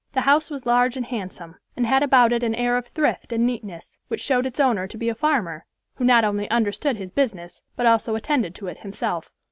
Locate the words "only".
6.25-6.49